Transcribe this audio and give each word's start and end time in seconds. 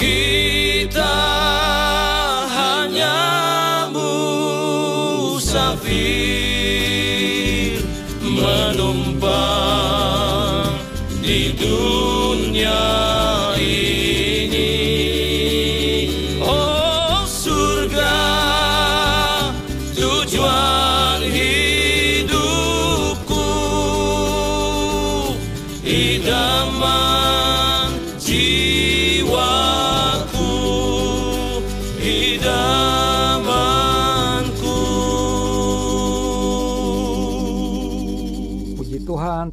kita 0.00 0.29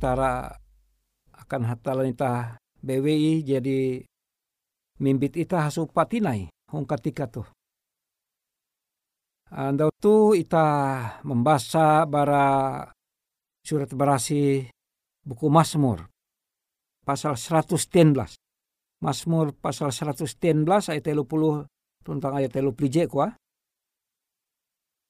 Tuhan 0.08 0.16
tara 0.16 0.56
akan 1.36 1.62
hatalan 1.68 2.16
ita 2.16 2.56
BWI 2.80 3.44
jadi 3.44 4.08
mimbit 5.04 5.36
ita 5.36 5.68
hasu 5.68 5.84
patinai 5.92 6.48
hong 6.72 6.88
ketika 6.88 7.28
tuh. 7.28 7.44
Anda 9.52 9.92
tu 10.00 10.32
ita 10.32 10.64
membaca 11.28 12.08
bara 12.08 12.88
surat 13.68 13.92
berasi 13.92 14.64
buku 15.28 15.52
Mazmur 15.52 16.08
pasal 17.04 17.36
110. 17.36 18.16
Mazmur 19.04 19.60
pasal 19.60 19.92
110 19.92 20.24
ayat 20.88 21.04
30 21.04 21.68
tentang 22.08 22.32
ayat 22.32 22.56
30 22.56 22.96
je 22.96 23.04
kuah. 23.12 23.36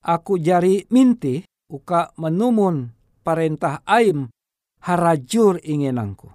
Aku 0.10 0.42
jari 0.42 0.90
minti 0.90 1.46
uka 1.70 2.18
menumun 2.18 2.90
parentah 3.22 3.86
aim 3.86 4.34
harajur 4.84 5.62
inginanku. 5.64 6.30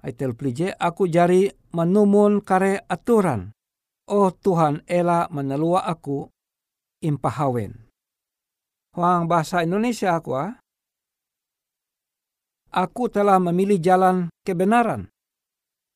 Aitel 0.00 0.32
plije 0.32 0.72
aku 0.80 1.04
jari 1.06 1.52
menumun 1.76 2.40
kare 2.40 2.82
aturan. 2.88 3.52
Oh 4.08 4.32
Tuhan 4.32 4.82
ela 4.88 5.28
menelua 5.28 5.84
aku 5.86 6.26
impahawen. 7.04 7.90
Huang 8.96 9.30
bahasa 9.30 9.62
Indonesia 9.62 10.18
aku 10.18 10.34
ah. 10.34 10.58
Aku 12.70 13.10
telah 13.10 13.38
memilih 13.38 13.78
jalan 13.78 14.30
kebenaran. 14.42 15.10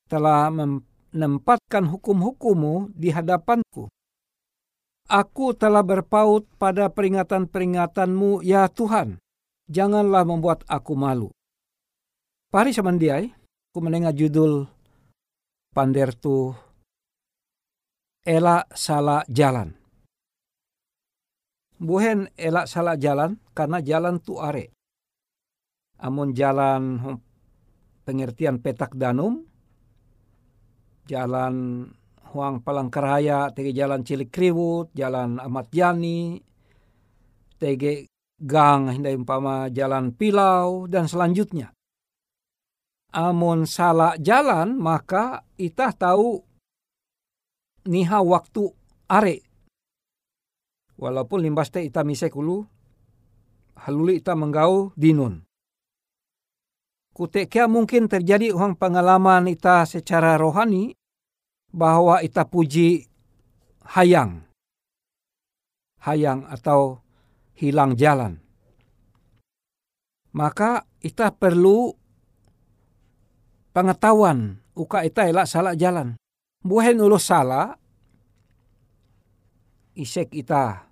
Telah 0.05 0.51
menempatkan 0.51 1.87
hukum-hukummu 1.87 2.93
di 2.93 3.09
hadapanku. 3.11 3.87
Aku 5.05 5.55
telah 5.55 5.85
berpaut 5.85 6.49
pada 6.59 6.89
peringatan-peringatanmu, 6.89 8.43
ya 8.43 8.67
Tuhan. 8.67 9.21
Janganlah 9.65 10.21
membuat 10.29 10.61
aku 10.69 10.93
malu. 10.93 11.33
Pari 12.53 12.69
samandiai, 12.69 13.25
aku 13.73 13.79
mendengar 13.81 14.13
judul 14.13 14.69
pander 15.73 16.13
tu 16.13 16.53
elak 18.21 18.69
salah 18.77 19.25
jalan. 19.25 19.73
Buhen 21.81 22.29
elak 22.37 22.69
salah 22.69 22.93
jalan 22.95 23.41
karena 23.57 23.81
jalan 23.81 24.21
tu 24.21 24.37
are. 24.37 24.69
Amun 25.97 26.37
jalan 26.37 27.01
pengertian 28.05 28.61
petak 28.61 28.93
danum, 28.93 29.49
jalan 31.09 31.89
Huang 32.35 32.61
Palangkaraya, 32.61 33.49
tege 33.49 33.71
jalan 33.71 34.05
Cilik 34.05 34.29
Kriwut, 34.29 34.91
jalan 34.93 35.39
Amat 35.39 35.71
Yani, 35.71 36.37
tege 37.57 38.11
gang 38.39 38.91
hindai 38.91 39.15
umpama 39.15 39.71
jalan 39.71 40.11
Pilau, 40.11 40.85
dan 40.91 41.07
selanjutnya. 41.07 41.71
Amun 43.15 43.63
salah 43.63 44.19
jalan, 44.19 44.75
maka 44.75 45.47
itah 45.55 45.95
tahu 45.95 46.43
niha 47.87 48.19
waktu 48.19 48.67
are. 49.07 49.37
Walaupun 50.95 51.39
limbas 51.43 51.71
te 51.71 51.83
ita 51.83 52.03
misekulu, 52.03 52.63
haluli 53.79 54.19
ita 54.19 54.35
menggau 54.35 54.91
dinun. 54.95 55.43
Kutekia 57.15 57.71
mungkin 57.71 58.11
terjadi 58.11 58.51
uang 58.51 58.75
pengalaman 58.75 59.47
ita 59.47 59.87
secara 59.87 60.35
rohani 60.35 60.91
bahwa 61.71 62.19
ita 62.19 62.43
puji 62.43 63.07
hayang. 63.95 64.43
Hayang 66.03 66.43
atau 66.51 67.04
hilang 67.55 67.95
jalan. 67.95 68.39
Maka 70.35 70.83
ita 70.99 71.31
perlu 71.31 71.95
pengetahuan 73.71 74.59
uka 74.75 75.07
ita 75.07 75.27
elak 75.27 75.47
salah 75.47 75.73
jalan. 75.73 76.19
Buhen 76.65 76.99
ulus 76.99 77.29
salah, 77.29 77.77
isek 79.95 80.35
ita. 80.35 80.91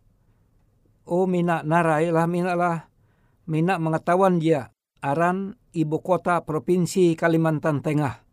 Oh 1.04 1.28
mina 1.28 1.60
narai 1.68 2.08
lah 2.08 2.28
mina 2.30 2.56
lah. 2.56 2.88
Mina 3.44 3.76
mengetahuan 3.76 4.40
dia 4.40 4.72
aran 5.04 5.60
ibu 5.76 6.00
kota 6.00 6.40
provinsi 6.48 7.12
Kalimantan 7.20 7.84
Tengah 7.84 8.24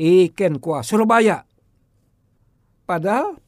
iken 0.00 0.56
kuah 0.56 0.80
Surabaya. 0.80 1.44
Padahal 2.88 3.38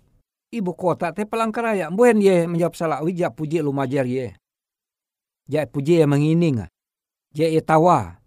ibu 0.53 0.77
kota 0.77 1.17
teh 1.17 1.25
Palangkaraya. 1.25 1.89
Mbuhen 1.89 2.21
ye 2.21 2.45
menjawab 2.47 2.77
salah. 2.77 3.01
Wija 3.01 3.33
puji 3.33 3.65
lumajar 3.65 4.05
ye. 4.05 4.37
Ja 5.49 5.65
puji 5.65 5.99
ye 5.99 6.07
mengining. 6.07 6.69
Ja 7.33 7.49
ye 7.49 7.61
tawa. 7.65 8.21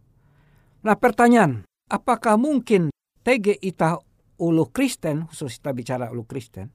Nah 0.82 0.98
pertanyaan. 0.98 1.64
Apakah 1.86 2.34
mungkin 2.42 2.90
tege 3.22 3.54
ita 3.62 4.02
ulu 4.42 4.66
Kristen, 4.74 5.30
khusus 5.30 5.62
kita 5.62 5.70
bicara 5.70 6.10
ulu 6.10 6.26
Kristen, 6.26 6.74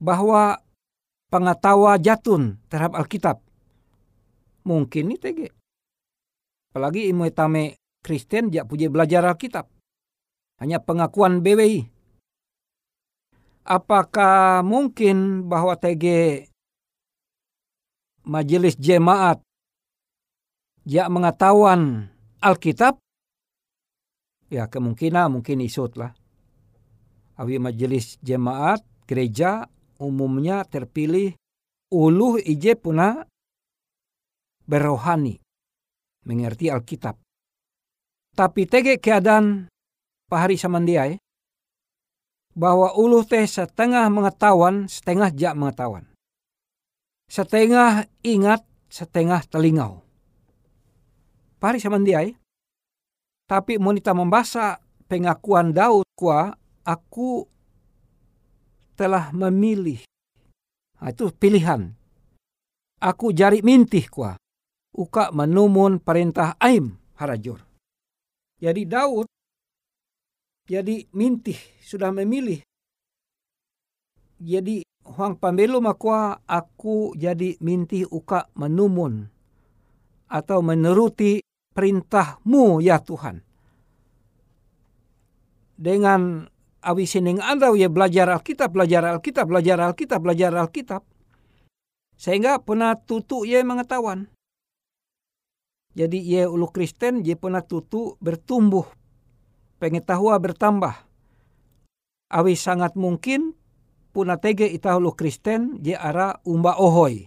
bahwa 0.00 0.56
pengetawa 1.28 2.00
jatun 2.00 2.56
terhadap 2.72 2.96
Alkitab. 2.96 3.44
Mungkin 4.64 5.12
ini 5.12 5.16
tege. 5.20 5.48
Apalagi 6.72 7.12
imu 7.12 7.28
etame 7.28 7.76
Kristen 8.00 8.48
jak 8.48 8.64
puji 8.72 8.88
belajar 8.88 9.20
Alkitab 9.28 9.68
hanya 10.64 10.80
pengakuan 10.80 11.44
BWI. 11.44 11.91
Apakah 13.62 14.66
mungkin 14.66 15.46
bahwa 15.46 15.78
TG 15.78 16.04
majelis 18.26 18.74
jemaat 18.74 19.38
ya 20.82 21.06
mengetahuan 21.06 22.10
Alkitab? 22.42 22.98
Ya 24.50 24.66
kemungkinan 24.66 25.30
mungkin 25.30 25.62
isut 25.62 25.94
lah. 25.94 26.10
Awi 27.38 27.62
majelis 27.62 28.18
jemaat 28.18 28.82
gereja 29.06 29.70
umumnya 30.02 30.66
terpilih 30.66 31.38
uluh 31.94 32.42
ije 32.42 32.74
puna 32.74 33.22
berohani. 34.66 35.38
Mengerti 36.26 36.66
Alkitab. 36.66 37.14
Tapi 38.34 38.66
tege 38.66 38.98
keadaan 38.98 39.70
pahari 40.26 40.58
samandiai 40.58 41.18
bahwa 42.52 42.92
ulu 42.96 43.24
teh 43.24 43.44
setengah 43.48 44.08
mengetahuan, 44.12 44.88
setengah 44.88 45.32
jak 45.32 45.56
mengetahuan. 45.56 46.04
Setengah 47.28 48.04
ingat, 48.20 48.60
setengah 48.92 49.40
telingau. 49.48 50.04
Pahari 51.56 51.80
samandiai, 51.80 52.36
tapi 53.48 53.80
monita 53.80 54.12
membaca 54.12 54.80
pengakuan 55.08 55.72
Daud 55.72 56.04
kuah, 56.16 56.52
aku 56.84 57.48
telah 58.96 59.32
memilih. 59.32 60.04
Nah, 61.00 61.10
itu 61.10 61.32
pilihan. 61.34 61.90
Aku 63.02 63.34
jari 63.34 63.64
mintih 63.64 64.06
kuah. 64.06 64.38
Uka 64.92 65.32
menumun 65.32 65.98
perintah 65.98 66.54
aim 66.60 67.00
harajur. 67.16 67.64
Jadi 68.60 68.86
Daud 68.86 69.26
jadi 70.66 71.06
mintih 71.10 71.58
sudah 71.82 72.14
memilih. 72.14 72.62
Jadi 74.42 74.82
Huang 75.02 75.34
Pambelo 75.34 75.82
makwa 75.82 76.38
aku 76.46 77.14
jadi 77.18 77.58
mintih 77.58 78.06
uka 78.06 78.46
menumun 78.54 79.26
atau 80.30 80.62
meneruti 80.62 81.42
perintahmu 81.74 82.78
ya 82.78 83.02
Tuhan. 83.02 83.42
Dengan 85.82 86.46
awi 86.86 87.04
sining 87.10 87.42
anda 87.42 87.74
ya 87.74 87.90
belajar 87.90 88.30
Alkitab, 88.30 88.70
belajar 88.70 89.02
Alkitab, 89.02 89.50
belajar 89.50 89.78
Alkitab, 89.82 90.18
belajar 90.22 90.54
Alkitab. 90.54 91.02
Sehingga 92.14 92.62
pernah 92.62 92.94
tutu 92.94 93.42
ia 93.42 93.66
mengetahuan. 93.66 94.30
Jadi 95.92 96.22
ia 96.22 96.46
ulu 96.46 96.70
Kristen, 96.70 97.26
ia 97.26 97.34
pernah 97.34 97.60
tutu 97.66 98.14
bertumbuh 98.22 98.86
pengetahuan 99.82 100.38
bertambah. 100.38 100.94
Awi 102.30 102.54
sangat 102.54 102.94
mungkin 102.94 103.58
puna 104.14 104.38
tege 104.38 104.70
itahulu 104.70 105.18
Kristen 105.18 105.82
je 105.82 105.98
ara 105.98 106.38
umba 106.46 106.78
ohoi. 106.78 107.26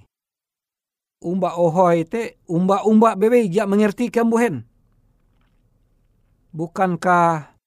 Umba 1.20 1.60
ohoi 1.60 2.08
te 2.08 2.40
umba-umba 2.48 3.20
bebe 3.20 3.44
ja 3.52 3.68
mengerti 3.68 4.08
kambuhen. 4.08 4.64
Bukankah 6.56 7.60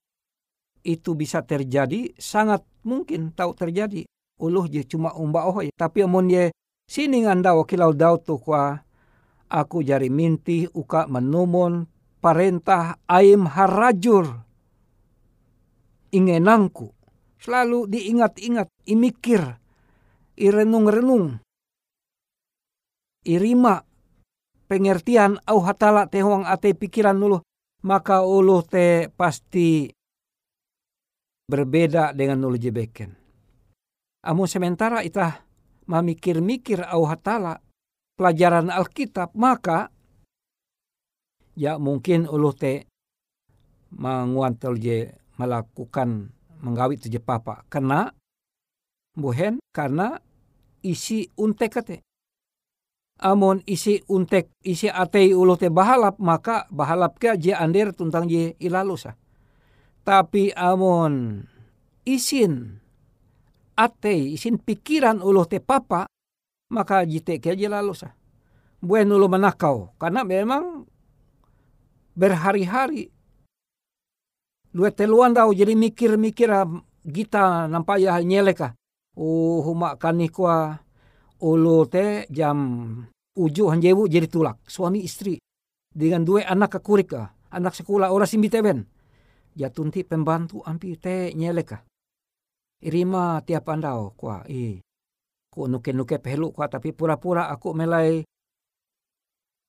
itu 0.80 1.12
bisa 1.12 1.44
terjadi? 1.44 2.16
Sangat 2.16 2.64
mungkin 2.80 3.36
tahu 3.36 3.52
terjadi. 3.52 4.08
Uluh 4.40 4.64
je 4.72 4.88
cuma 4.88 5.12
umba 5.12 5.44
ohoi. 5.44 5.68
Tapi 5.76 6.08
amun 6.08 6.32
ye 6.32 6.48
sini 6.88 7.28
nganda 7.28 7.52
wakilau 7.52 7.92
dau 7.92 8.16
tu 8.16 8.40
aku 9.52 9.84
jari 9.84 10.08
minti 10.08 10.64
uka 10.72 11.04
menumun 11.04 11.84
parentah 12.24 12.96
aim 13.06 13.44
harajur 13.44 14.47
ingenangku. 16.12 16.92
Selalu 17.38 17.86
diingat-ingat, 17.86 18.68
imikir, 18.90 19.42
irenung-renung. 20.34 21.38
Irima 23.22 23.82
pengertian 24.66 25.38
au 25.46 25.62
hatala 25.62 26.10
te 26.10 26.22
ate 26.22 26.74
pikiran 26.74 27.14
dulu. 27.14 27.38
Maka 27.86 28.26
ulu 28.26 28.66
te 28.66 29.06
pasti 29.14 29.86
berbeda 31.46 32.10
dengan 32.10 32.42
ulu 32.42 32.58
jebeken. 32.58 33.14
Amu 34.26 34.50
sementara 34.50 35.06
itah 35.06 35.46
memikir-mikir 35.86 36.82
au 36.84 37.06
hatala 37.06 37.62
pelajaran 38.18 38.68
Alkitab, 38.68 39.30
maka 39.38 39.94
ya 41.54 41.78
mungkin 41.78 42.26
ulu 42.26 42.50
te 42.50 42.90
manguantel 43.94 44.74
je 44.76 45.14
melakukan 45.38 46.34
menggawit 46.60 47.06
je 47.06 47.22
papa. 47.22 47.64
Karena 47.70 48.10
buhen 49.14 49.62
karena 49.72 50.18
isi 50.82 51.30
untek 51.38 51.70
kate. 51.78 51.96
Amon 53.18 53.66
isi 53.66 53.98
untek 54.06 54.54
isi 54.62 54.86
atei 54.86 55.34
ulo 55.34 55.58
te 55.58 55.66
bahalap 55.74 56.22
maka 56.22 56.70
bahalap 56.70 57.18
ke 57.18 57.34
je 57.34 57.50
ander 57.50 57.90
tuntang 57.90 58.30
je 58.30 58.54
ilalusa. 58.62 59.18
Tapi 60.06 60.54
amon 60.54 61.42
isin 62.06 62.78
atei 63.74 64.38
isin 64.38 64.62
pikiran 64.62 65.18
ulo 65.18 65.46
te 65.50 65.58
papa 65.58 66.06
maka 66.70 67.02
jite 67.02 67.42
ke 67.42 67.58
je 67.58 67.66
lalusa. 67.66 68.14
Buen 68.78 69.10
ulo 69.10 69.26
menakau 69.26 69.90
karena 69.98 70.22
memang 70.22 70.86
berhari-hari 72.14 73.10
dua 74.78 74.94
teluan 74.94 75.34
dau 75.34 75.50
jadi 75.50 75.74
mikir-mikir 75.74 76.46
ah, 76.54 76.70
gita 77.02 77.66
nampaya 77.66 78.14
nyeleka. 78.22 78.78
Oh 79.18 79.58
huma 79.66 79.98
kani 79.98 80.30
kwa 80.30 80.78
ulu 81.42 81.90
te 81.90 82.30
jam 82.30 82.58
uju 83.34 83.74
hanjewu 83.74 84.06
jadi 84.06 84.30
tulak. 84.30 84.62
Suami 84.70 85.02
istri 85.02 85.42
dengan 85.90 86.22
dua 86.22 86.46
anak 86.46 86.78
kekurika 86.78 87.34
anak 87.50 87.74
sekolah 87.74 88.12
ora 88.12 88.28
simbiteben 88.28 88.84
jatunti 89.56 90.04
pembantu 90.06 90.62
ampi 90.62 90.94
te 90.94 91.32
nyeleka 91.34 91.82
irima 92.84 93.42
tiap 93.42 93.66
andau 93.72 94.14
kwa 94.14 94.44
i 94.46 94.78
ku 95.50 95.66
nuke 95.66 95.90
nuke 95.90 96.22
pehelu 96.22 96.54
kwa 96.54 96.70
tapi 96.70 96.94
pura-pura 96.94 97.50
aku 97.50 97.74
melai 97.74 98.22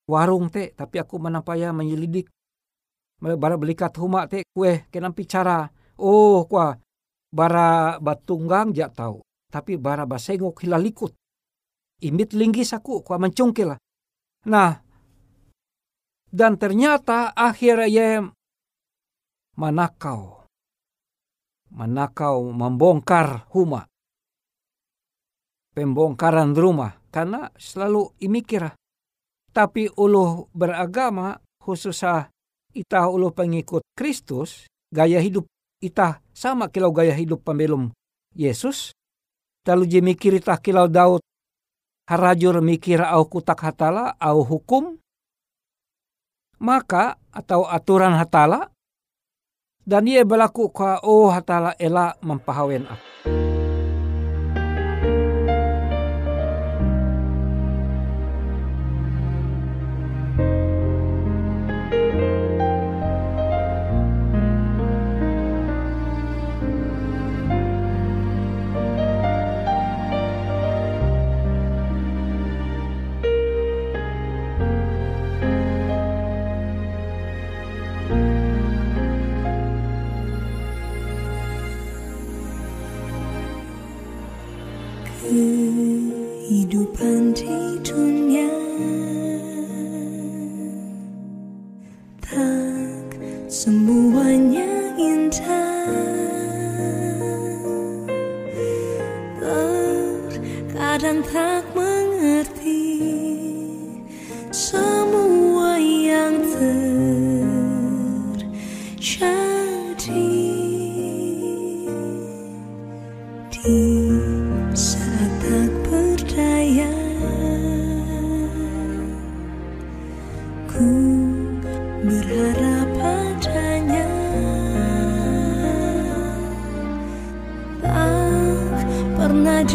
warung 0.05 0.51
te 0.51 0.75
tapi 0.75 1.01
aku 1.01 1.17
menampaya 1.17 1.73
menyelidik 1.73 2.29
bara 3.19 3.55
belikat 3.59 3.93
huma 3.99 4.27
te 4.27 4.47
kue 4.55 4.87
kenampi 4.91 5.27
cara. 5.27 5.67
Oh 5.99 6.47
kwa 6.47 6.79
bara 7.29 7.99
batunggang 7.99 8.71
jak 8.71 8.95
tahu 8.95 9.19
tapi 9.51 9.77
bara 9.77 10.07
basengok 10.07 10.63
hilalikut 10.63 11.13
imit 12.01 12.33
linggis 12.33 12.73
aku 12.73 13.03
kwa 13.03 13.21
mencungkil 13.21 13.75
nah 14.47 14.81
dan 16.31 16.55
ternyata 16.55 17.35
akhirnya 17.35 17.85
ye 17.89 18.09
manakau. 19.59 20.39
Manakau 21.69 22.49
membongkar 22.49 23.45
huma 23.53 23.85
pembongkaran 25.77 26.57
rumah 26.57 26.97
karena 27.13 27.53
selalu 27.61 28.09
imikir 28.17 28.73
tapi 29.53 29.85
uluh 29.93 30.49
beragama 30.49 31.37
khususnya 31.61 32.33
itah 32.73 33.09
uluh 33.09 33.33
pengikut 33.33 33.81
Kristus, 33.97 34.69
gaya 34.93 35.21
hidup 35.21 35.45
itah 35.81 36.21
sama 36.35 36.69
kilau 36.69 36.93
gaya 36.93 37.15
hidup 37.15 37.41
pembelum 37.43 37.93
Yesus. 38.35 38.93
Lalu 39.67 39.85
je 39.85 39.99
mikir 40.01 40.33
itah 40.33 40.57
kilau 40.57 40.89
Daud 40.89 41.21
harajur 42.09 42.57
mikir 42.65 43.05
au 43.05 43.25
kutak 43.29 43.61
hatala 43.61 44.17
au 44.17 44.41
hukum. 44.41 44.97
Maka 46.59 47.15
atau 47.31 47.63
aturan 47.69 48.17
hatala 48.17 48.67
dan 49.87 50.09
ia 50.09 50.25
berlaku 50.27 50.73
ka 50.73 50.99
oh 51.05 51.31
hatala 51.31 51.77
ela 51.79 52.17
mempahawen 52.19 52.83
aku. 52.89 53.48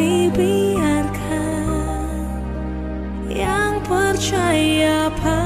Dibiarkan. 0.05 1.65
Yang 3.33 3.73
percaya 3.89 5.09
padanya 5.17 5.44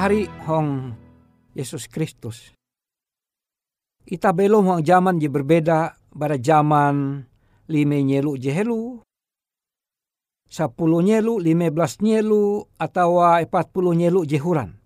pahari 0.00 0.24
hong 0.48 0.96
Yesus 1.52 1.84
Kristus. 1.84 2.56
Ita 4.08 4.32
belum 4.32 4.64
hong 4.64 4.80
zaman 4.80 5.20
je 5.20 5.28
berbeda 5.28 5.92
pada 6.08 6.40
zaman 6.40 7.20
lime 7.68 8.00
nyelu 8.08 8.32
jehelu, 8.40 9.04
sepuluh 10.48 11.04
nyelu, 11.04 11.36
lima 11.36 11.68
belas 11.68 12.00
nyelu, 12.00 12.64
atau 12.80 13.20
empat 13.20 13.76
puluh 13.76 13.92
nyelu 13.92 14.24
jehuran. 14.24 14.80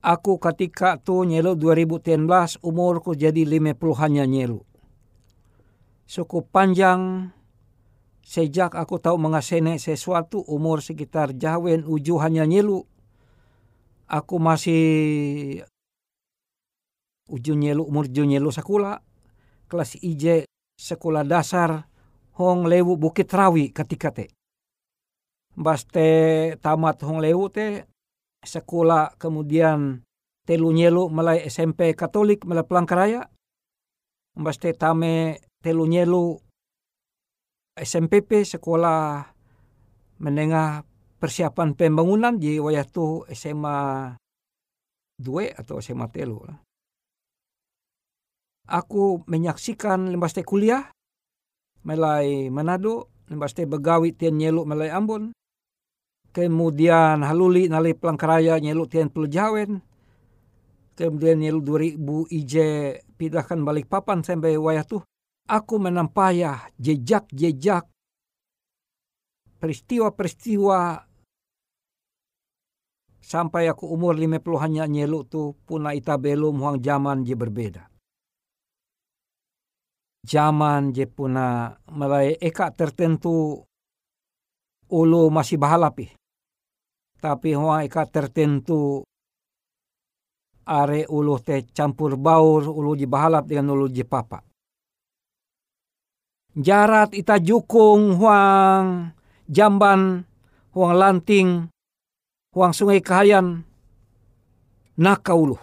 Aku 0.00 0.40
ketika 0.40 0.96
tu 0.96 1.28
nyelu 1.28 1.52
2010 1.52 2.64
umurku 2.64 3.12
jadi 3.12 3.44
lima 3.44 3.76
puluhannya 3.76 4.24
nyelu. 4.24 4.64
Cukup 6.08 6.48
panjang 6.48 7.28
sejak 8.24 8.72
aku 8.72 8.96
tahu 8.96 9.20
mengasene 9.20 9.76
sesuatu 9.76 10.40
umur 10.48 10.80
sekitar 10.80 11.36
jawen 11.36 11.84
uju 11.84 12.16
hanya 12.24 12.48
nyelu. 12.48 12.88
Aku 14.08 14.36
masih 14.42 15.62
uju 17.32 17.54
nyelu 17.56 17.82
umur 17.86 18.10
uju 18.10 18.28
nyelu 18.28 18.52
sekolah 18.52 19.00
kelas 19.70 19.96
IJ 20.04 20.44
sekolah 20.76 21.24
dasar 21.24 21.88
hong 22.36 22.68
lewu 22.68 23.00
Bukit 23.00 23.32
Rawi 23.32 23.72
ketika 23.72 24.12
te. 24.12 24.28
Baste 25.56 26.08
tamat 26.60 27.00
hong 27.04 27.24
lewu 27.24 27.48
te 27.48 27.88
sekolah 28.44 29.16
kemudian 29.16 30.04
telu 30.44 30.74
nyelu 30.74 31.08
mulai 31.08 31.44
SMP 31.48 31.96
Katolik 31.96 32.44
mulai 32.44 32.66
Pelangkaraya. 32.68 33.28
Baste 34.36 34.72
tame 34.76 35.40
telu 35.64 35.88
nyelu 35.88 36.36
SMPP 37.72 38.44
sekolah 38.44 39.24
menengah 40.20 40.84
persiapan 41.22 41.78
pembangunan 41.78 42.34
di 42.34 42.58
wayah 42.58 42.82
tu 42.82 43.22
SMA 43.30 44.10
2 45.22 45.54
atau 45.54 45.78
SMA 45.78 46.10
telu. 46.10 46.42
Aku 48.66 49.22
menyaksikan 49.30 50.10
lembaste 50.10 50.42
kuliah 50.42 50.90
melai 51.86 52.50
Manado, 52.50 53.06
lembaste 53.30 53.62
begawi 53.70 54.18
tian 54.18 54.34
nyelu 54.34 54.66
melai 54.66 54.90
Ambon. 54.90 55.30
Kemudian 56.34 57.22
haluli 57.22 57.70
nali 57.70 57.94
Pelangkaraya 57.94 58.58
nyelu 58.58 58.90
tian 58.90 59.06
Jawen. 59.14 59.78
Kemudian 60.98 61.38
nyelu 61.38 61.62
2000 61.62 62.34
IJ 62.34 62.54
pindahkan 63.14 63.62
balik 63.62 63.86
papan 63.86 64.26
sampai 64.26 64.58
wayah 64.58 64.82
tu. 64.82 64.98
Aku 65.46 65.78
menampaya 65.78 66.66
jejak-jejak 66.82 67.86
peristiwa-peristiwa 69.62 71.11
sampai 73.22 73.70
aku 73.70 73.86
umur 73.86 74.18
50 74.18 74.42
hanya 74.58 74.84
nyelu 74.90 75.22
tu 75.24 75.54
puna 75.64 75.94
ita 75.94 76.18
belum 76.18 76.58
huang 76.58 76.82
zaman 76.82 77.22
je 77.22 77.38
berbeda 77.38 77.86
zaman 80.22 80.94
je 80.94 81.06
puna 81.10 81.74
mulai 81.90 82.38
eka 82.38 82.70
tertentu 82.70 83.62
ulu 84.92 85.22
masih 85.32 85.58
bahalapi. 85.58 86.12
Tapi 87.22 87.54
huang 87.54 87.86
eka 87.86 88.06
tertentu 88.10 89.02
are 90.66 91.06
ulu 91.10 91.38
te 91.42 91.66
campur 91.70 92.18
baur 92.18 92.66
ulu 92.66 92.98
je 92.98 93.06
bahalap 93.06 93.46
dengan 93.46 93.74
ulu 93.74 93.90
je 93.90 94.06
papa. 94.06 94.42
Jarat 96.52 97.16
ita 97.16 97.40
jukung 97.40 98.20
huang 98.20 99.16
jamban, 99.48 100.28
huang 100.76 100.92
lanting, 100.92 101.72
huang 102.52 102.76
sungai 102.76 103.00
kahayan, 103.00 103.64
naka 105.00 105.32
ulu. 105.32 105.56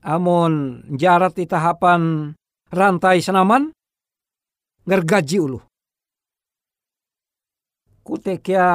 Amon 0.00 0.80
jarat 0.96 1.36
ita 1.36 1.60
hapan 1.60 2.32
rantai 2.72 3.20
senaman 3.20 3.68
ngergaji 4.88 5.38
ulu. 5.44 5.60
Kutekia 8.00 8.66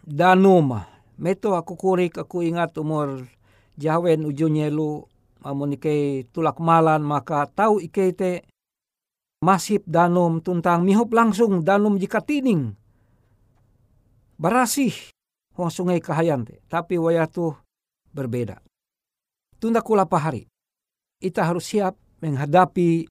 danuma. 0.00 0.88
Meto 1.20 1.52
aku 1.52 1.76
kurik 1.76 2.16
aku 2.16 2.42
ingat 2.42 2.74
umur 2.80 3.28
jawen 3.76 4.24
ujungnya 4.24 4.72
lu 4.72 5.04
amun 5.44 5.76
ike 5.76 6.26
tulak 6.32 6.58
malan 6.58 7.04
maka 7.04 7.44
tahu 7.46 7.78
ike 7.78 8.16
te 8.16 8.42
masip 9.44 9.84
danum 9.84 10.40
tuntang 10.40 10.82
mihup 10.82 11.12
langsung 11.12 11.60
danum 11.60 12.00
jika 12.00 12.24
tining. 12.24 12.72
Barasih 14.40 15.11
huang 15.56 15.72
sungai 15.72 16.00
kahayan 16.00 16.44
te. 16.44 16.60
Tapi 16.68 16.96
waya 16.96 17.28
tu 17.28 17.52
berbeda. 18.12 18.60
Tunda 19.56 19.80
kula 19.84 20.08
pahari. 20.08 20.44
Ita 21.22 21.46
harus 21.46 21.70
siap 21.70 21.94
menghadapi 22.18 23.06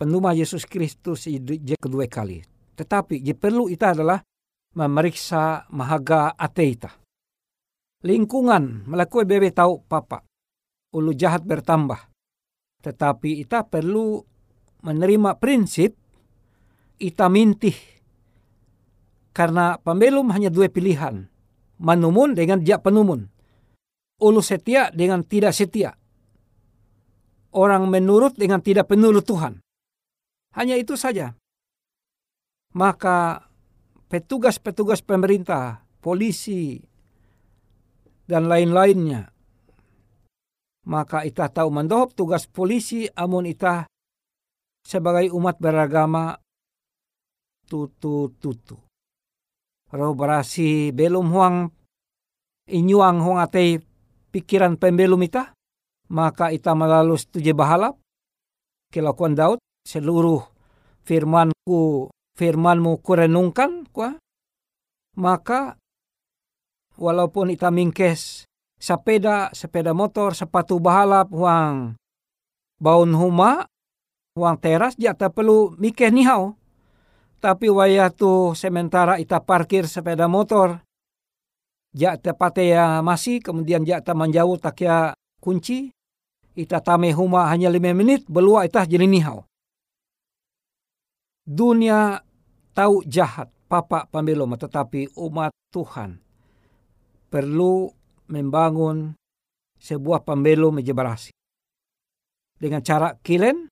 penuma 0.00 0.32
Yesus 0.32 0.64
Kristus 0.64 1.28
je 1.28 1.76
kedua 1.76 2.08
kali. 2.08 2.40
Tetapi 2.72 3.20
je 3.20 3.36
perlu 3.36 3.68
itu 3.68 3.84
adalah 3.84 4.18
memeriksa 4.72 5.68
mahaga 5.70 6.32
ateita. 6.32 6.88
Lingkungan 8.02 8.88
melakukan 8.88 9.28
bebe 9.28 9.52
tahu 9.52 9.84
papa. 9.86 10.24
Ulu 10.96 11.12
jahat 11.14 11.44
bertambah. 11.46 12.10
Tetapi 12.82 13.44
kita 13.44 13.68
perlu 13.68 14.18
menerima 14.82 15.38
prinsip 15.38 15.94
ita 16.98 17.30
mintih. 17.30 17.76
Karena 19.32 19.80
pembelum 19.80 20.28
hanya 20.32 20.52
dua 20.52 20.68
pilihan. 20.68 21.28
Manumun 21.82 22.36
dengan 22.36 22.60
jak 22.62 22.84
penumun. 22.84 23.26
Ulu 24.22 24.38
setia 24.38 24.92
dengan 24.94 25.24
tidak 25.26 25.56
setia 25.56 25.96
orang 27.52 27.86
menurut 27.88 28.34
dengan 28.34 28.58
tidak 28.64 28.90
penurut 28.90 29.22
Tuhan. 29.24 29.60
Hanya 30.56 30.76
itu 30.76 30.96
saja. 30.96 31.36
Maka 32.72 33.48
petugas-petugas 34.08 35.04
pemerintah, 35.04 35.84
polisi, 36.00 36.80
dan 38.24 38.48
lain-lainnya. 38.48 39.28
Maka 40.88 41.22
kita 41.28 41.52
tahu 41.52 41.68
mendohop 41.70 42.16
tugas 42.16 42.48
polisi 42.48 43.06
amun 43.14 43.46
kita 43.46 43.86
sebagai 44.82 45.30
umat 45.30 45.60
beragama 45.62 46.34
tutu-tutu. 47.70 48.80
Roh 49.92 50.16
berasi 50.16 50.88
belum 50.88 51.28
huang 51.28 51.56
inyuang 52.64 53.20
huang 53.20 53.44
atei 53.44 53.76
pikiran 54.32 54.80
pembelum 54.80 55.20
ita 55.20 55.52
maka 56.08 56.48
ita 56.48 56.72
melalui 56.72 57.20
studi 57.20 57.52
bahalap 57.52 58.00
kelakuan 58.88 59.36
Daud 59.36 59.60
seluruh 59.84 60.40
firmanku 61.04 62.08
firmanmu 62.40 63.04
kurenungkan 63.04 63.84
kuah 63.92 64.16
maka 65.20 65.76
walaupun 66.96 67.52
ita 67.52 67.68
mingkes 67.68 68.48
sepeda 68.80 69.52
sepeda 69.52 69.92
motor 69.92 70.32
sepatu 70.32 70.80
bahalap 70.80 71.28
uang 71.28 72.00
baun 72.80 73.12
huma 73.12 73.68
uang 74.40 74.56
teras 74.56 74.96
jata 74.96 75.28
perlu 75.28 75.76
mikeh 75.76 76.08
nihau 76.08 76.56
tapi 77.42 77.66
wayah 77.66 78.14
tu 78.14 78.54
sementara 78.54 79.18
ita 79.18 79.42
parkir 79.42 79.90
sepeda 79.90 80.30
motor 80.30 80.78
jak 81.90 82.22
tepate 82.22 82.70
ya 82.70 83.02
masih 83.02 83.42
kemudian 83.42 83.82
jak 83.82 84.06
menjauh 84.06 84.54
tak 84.62 84.86
ya 84.86 85.10
kunci 85.42 85.90
ita 86.54 86.78
tame 86.78 87.10
huma 87.10 87.50
hanya 87.50 87.66
lima 87.66 87.90
menit 87.90 88.22
belua 88.30 88.62
ita 88.62 88.86
jadi 88.86 89.10
nihau. 89.10 89.42
Dunia 91.42 92.22
tahu 92.70 93.02
jahat 93.02 93.50
papa 93.66 94.06
pambeloma 94.06 94.54
tetapi 94.54 95.10
umat 95.18 95.50
Tuhan 95.74 96.22
perlu 97.26 97.90
membangun 98.30 99.18
sebuah 99.82 100.22
pembelum 100.22 100.78
mejebarasi. 100.78 101.34
Dengan 102.62 102.78
cara 102.86 103.18
kilen, 103.18 103.66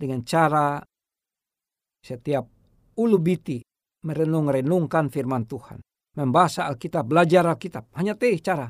dengan 0.00 0.24
cara 0.24 0.80
setiap 2.00 2.48
ulu 2.96 3.18
biti 3.20 3.60
merenung-renungkan 4.06 5.12
firman 5.12 5.44
Tuhan. 5.44 5.78
Membaca 6.16 6.66
Alkitab, 6.66 7.06
belajar 7.06 7.46
Alkitab. 7.46 7.86
Hanya 7.94 8.18
teh 8.18 8.34
cara 8.42 8.66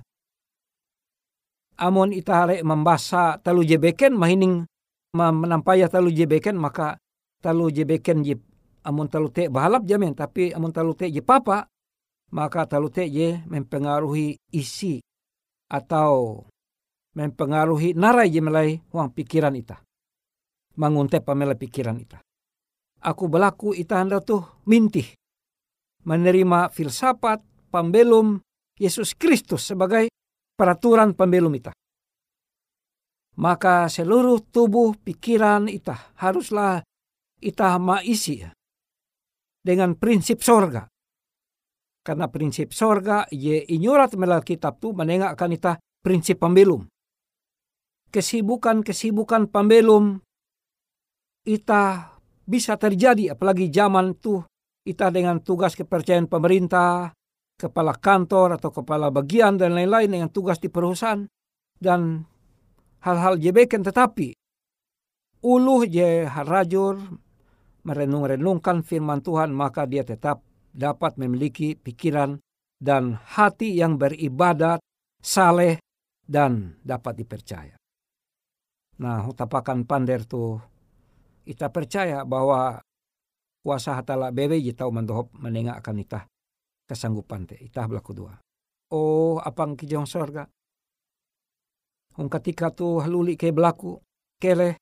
amon 1.80 2.12
itare 2.12 2.60
membasa 2.60 3.40
talu 3.40 3.64
jebeken 3.64 4.12
mahining 4.12 4.68
menampaya 5.16 5.88
talu 5.88 6.12
jebeken 6.12 6.60
maka 6.60 7.00
talu 7.40 7.72
jebeken 7.72 8.20
je 8.20 8.36
amon 8.84 9.08
talu 9.08 9.32
te 9.32 9.48
bahalap 9.48 9.88
jamin 9.88 10.12
tapi 10.12 10.52
amon 10.52 10.70
talu 10.70 10.92
te 10.92 11.08
je 11.08 11.24
papa 11.24 11.64
maka 12.36 12.68
talu 12.68 12.92
te 12.92 13.08
je 13.08 13.40
mempengaruhi 13.48 14.36
isi 14.52 15.00
atau 15.72 16.44
mempengaruhi 17.16 17.96
narai 17.96 18.30
je 18.30 18.40
melai 18.44 18.78
huang 18.94 19.10
pikiran 19.10 19.54
ita. 19.56 19.82
Mangunte 20.78 21.18
pamela 21.18 21.58
pikiran 21.58 21.98
ita. 21.98 22.22
Aku 23.00 23.32
berlaku 23.32 23.72
ita 23.72 23.96
anda 23.96 24.20
tuh 24.20 24.60
mintih. 24.68 25.08
Menerima 26.04 26.68
filsafat, 26.68 27.40
pambelum, 27.72 28.40
Yesus 28.76 29.16
Kristus 29.16 29.68
sebagai 29.68 30.08
peraturan 30.56 31.16
pembelum 31.16 31.52
ita. 31.56 31.72
Maka 33.40 33.88
seluruh 33.88 34.44
tubuh 34.52 34.96
pikiran 35.00 35.68
ita 35.68 36.12
haruslah 36.20 36.84
ita 37.40 37.76
maisi 37.80 38.44
dengan 39.60 39.96
prinsip 39.96 40.44
sorga. 40.44 40.84
Karena 42.00 42.28
prinsip 42.28 42.72
sorga 42.72 43.28
ye 43.32 43.64
inyurat 43.64 44.16
melalui 44.16 44.44
kitab 44.44 44.80
tu 44.80 44.92
menengahkan 44.92 45.52
ita 45.52 45.72
prinsip 46.00 46.40
pembelum. 46.40 46.84
Kesibukan-kesibukan 48.12 49.48
pembelum 49.48 50.20
ita 51.48 52.16
bisa 52.50 52.74
terjadi 52.74 53.38
apalagi 53.38 53.70
zaman 53.70 54.18
tu 54.18 54.42
ita 54.82 55.06
dengan 55.14 55.38
tugas 55.38 55.78
kepercayaan 55.78 56.26
pemerintah, 56.26 57.14
kepala 57.54 57.94
kantor 57.94 58.58
atau 58.58 58.74
kepala 58.74 59.14
bagian 59.14 59.54
dan 59.54 59.78
lain-lain 59.78 60.10
dengan 60.10 60.30
tugas 60.34 60.58
di 60.58 60.66
perusahaan 60.66 61.22
dan 61.78 62.26
hal-hal 63.06 63.38
jebekan 63.38 63.86
tetapi 63.86 64.34
uluh 65.46 65.86
je 65.86 66.26
harajur 66.26 66.98
merenung-renungkan 67.86 68.82
firman 68.82 69.22
Tuhan 69.22 69.54
maka 69.54 69.86
dia 69.86 70.02
tetap 70.02 70.42
dapat 70.74 71.16
memiliki 71.16 71.78
pikiran 71.78 72.36
dan 72.80 73.20
hati 73.20 73.76
yang 73.76 74.00
beribadat, 74.00 74.80
saleh 75.20 75.76
dan 76.24 76.80
dapat 76.80 77.20
dipercaya. 77.20 77.76
Nah, 79.00 79.24
utapakan 79.28 79.84
pander 79.84 80.24
tu 80.24 80.56
kita 81.50 81.66
percaya 81.74 82.22
bahwa 82.22 82.78
kuasa 83.66 83.98
hatala 83.98 84.30
bebe 84.30 84.62
je 84.62 84.70
tau 84.70 84.94
mendohop 84.94 85.34
menengah 85.34 85.74
akan 85.82 86.06
itah 86.06 86.24
kesanggupan 86.86 87.50
te 87.50 87.58
itah 87.58 87.90
berlaku 87.90 88.14
dua. 88.14 88.38
Oh, 88.94 89.42
apang 89.42 89.74
kijong 89.74 90.06
sorga. 90.06 90.46
Hong 92.14 92.30
ketika 92.30 92.70
tu 92.70 93.02
haluli 93.02 93.34
ke 93.34 93.50
berlaku 93.50 93.98
kele 94.38 94.78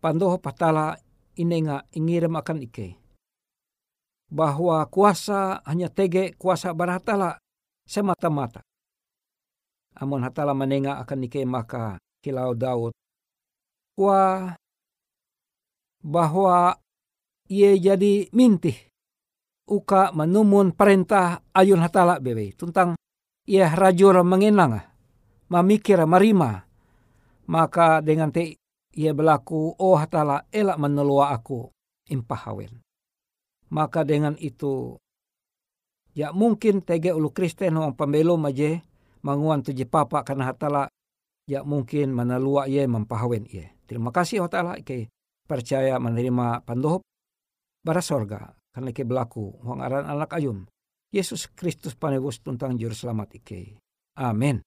pandoh 0.00 0.40
patala 0.40 0.96
inenga 1.36 1.84
ingirim 1.92 2.32
akan 2.40 2.64
ike. 2.64 2.96
Bahwa 4.32 4.80
kuasa 4.88 5.60
hanya 5.68 5.92
tege 5.92 6.32
kuasa 6.40 6.72
baratala 6.72 7.36
semata-mata. 7.84 8.64
Amun 10.00 10.24
hatala 10.24 10.56
menengah 10.56 11.04
akan 11.04 11.28
ike 11.28 11.44
maka 11.44 12.00
Kilau 12.24 12.56
Daud. 12.56 12.96
Wah, 14.00 14.56
bahwa 16.04 16.76
ia 17.48 17.72
jadi 17.80 18.28
mintih. 18.30 18.76
Uka 19.64 20.12
menumun 20.12 20.76
perintah 20.76 21.40
ayun 21.56 21.80
hatala 21.80 22.20
bebe. 22.20 22.52
Tentang 22.52 23.00
ia 23.48 23.72
rajur 23.72 24.20
mengenang 24.20 24.84
memikir 25.48 26.00
marima 26.04 26.64
maka 27.44 28.00
dengan 28.00 28.32
te 28.32 28.56
ia 28.96 29.12
berlaku 29.12 29.76
oh 29.76 29.96
hatala 30.00 30.48
elak 30.48 30.80
menelua 30.80 31.36
aku 31.36 31.68
impahawen 32.08 32.80
maka 33.68 34.00
dengan 34.00 34.32
itu 34.40 34.96
ya 36.16 36.32
mungkin 36.32 36.80
tege 36.80 37.12
ulu 37.12 37.36
Kristen 37.36 37.76
orang 37.76 37.92
pembelum 37.92 38.48
aja 38.48 38.80
manguan 39.20 39.60
tuji 39.60 39.84
papa 39.84 40.24
karena 40.24 40.52
hatala 40.52 40.88
ya 41.44 41.64
mungkin 41.64 42.12
menalua 42.12 42.68
ia 42.68 42.84
mempahawen 42.88 43.44
ia. 43.52 43.72
Terima 43.84 44.08
kasih 44.12 44.40
Allah 44.40 44.52
Ta'ala 44.52 44.72
ke 44.80 45.12
percaya 45.44 46.00
menerima 46.00 46.64
pandohop 46.64 47.04
bara 47.84 48.00
sorga 48.00 48.56
karena 48.72 48.90
ke 48.90 49.04
berlaku 49.06 49.60
wang 49.62 49.84
aran 49.84 50.08
anak 50.08 50.34
ayum. 50.34 50.66
Yesus 51.14 51.46
Kristus 51.54 51.94
panebus 51.94 52.42
tentang 52.42 52.74
juru 52.74 52.90
selamat 52.90 53.38
ike. 53.38 53.78
Amin. 54.18 54.66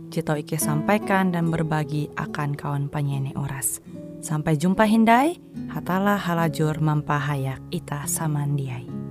tau 0.19 0.35
Ike 0.35 0.59
sampaikan 0.59 1.31
dan 1.31 1.47
berbagi 1.47 2.11
akan 2.19 2.59
kawan 2.59 2.91
panyene 2.91 3.31
Uras. 3.39 3.79
Sampai 4.19 4.59
jumpa 4.59 4.83
Hindai, 4.83 5.39
hatalah 5.71 6.19
halajur 6.19 6.83
mampahayak 6.83 7.63
ita 7.71 8.03
samandiai. 8.03 9.10